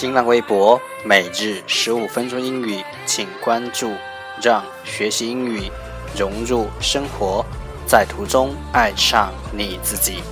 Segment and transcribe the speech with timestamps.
[0.00, 3.92] 新浪微博每日十五分钟英语，请关注，
[4.42, 5.70] 让学习英语。
[6.16, 7.44] 融入生活，
[7.86, 10.22] 在途中爱上你自己。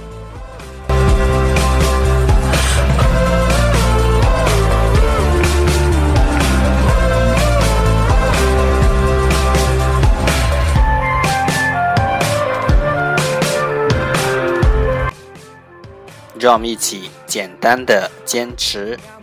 [16.40, 18.98] 让我们一起简单的坚持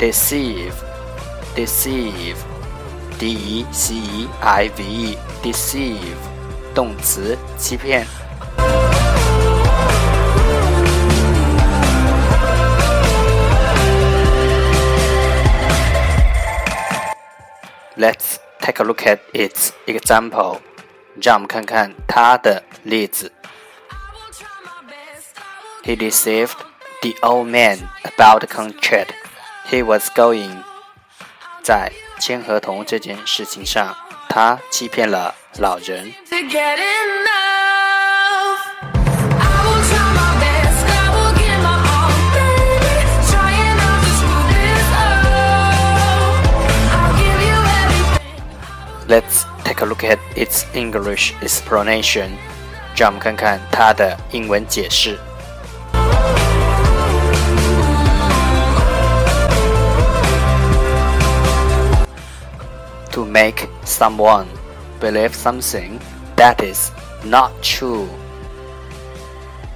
[0.00, 0.74] deceive,
[1.54, 2.36] deceive,
[3.18, 6.16] d e c e i v e, deceive
[6.74, 8.06] 动词欺骗。
[17.96, 20.60] Let's take a look at its example.
[21.22, 23.32] 让我们看看它的例子。
[25.82, 26.56] He deceived
[27.00, 29.14] the old man about the contract
[29.70, 30.62] he was going.
[31.62, 33.96] 在签合同这件事情上，
[34.28, 36.12] 他欺骗了老人。
[49.08, 52.30] Let's take a look at its English explanation.
[52.96, 55.16] 让我们看看它的英文解释。
[63.20, 64.46] To make someone
[65.00, 65.98] believe something
[66.36, 66.90] that is
[67.24, 68.08] not true.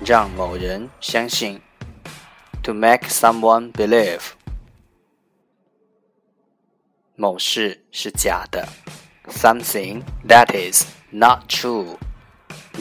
[0.04, 1.60] 让某人相信。
[2.62, 4.20] To make someone believe
[7.16, 8.68] 某事是假的。
[9.30, 11.96] something that is not true，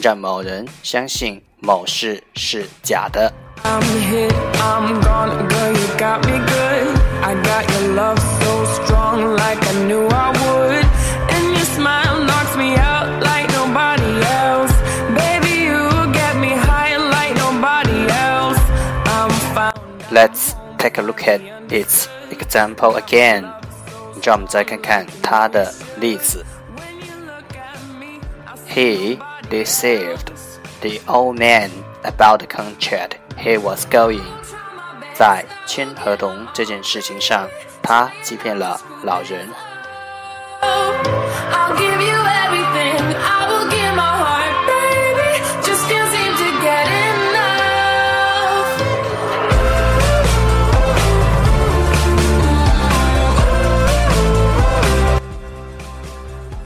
[0.02, 3.32] 让某人相信某事是假的。
[3.62, 6.93] I'm hit, I'm gone, girl, you got me good.
[20.14, 23.44] Let's take a look at its example again.
[24.22, 26.44] 让我们再看看他的例子。
[28.68, 29.18] He
[29.48, 30.26] deceived
[30.80, 31.70] the old man
[32.02, 34.22] about the contract he was going。
[35.14, 37.48] 在签合同这件事情上，
[37.82, 39.48] 他欺骗了老人。
[41.76, 43.33] deceive,